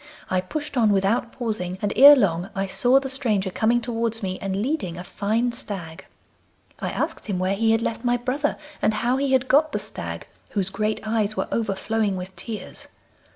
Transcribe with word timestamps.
I 0.31 0.41
pushed 0.41 0.77
on 0.77 0.91
without 0.91 1.31
pausing, 1.31 1.77
and 1.79 1.93
ere 1.95 2.15
long 2.15 2.49
I 2.55 2.65
saw 2.65 2.99
the 2.99 3.07
stranger 3.07 3.51
coming 3.51 3.79
towards 3.81 4.23
me, 4.23 4.39
and 4.41 4.55
leading 4.59 4.97
a 4.97 5.03
fine 5.03 5.51
stag. 5.51 6.05
I 6.79 6.89
asked 6.89 7.27
him 7.27 7.37
where 7.37 7.53
he 7.53 7.71
had 7.71 7.83
left 7.83 8.03
my 8.03 8.17
brother, 8.17 8.57
and 8.81 8.95
how 8.95 9.17
he 9.17 9.31
had 9.33 9.47
got 9.47 9.73
the 9.73 9.77
stag, 9.79 10.25
whose 10.49 10.71
great 10.71 11.01
eyes 11.03 11.37
were 11.37 11.47
overflowing 11.51 12.17
with 12.17 12.35
tears. 12.35 12.87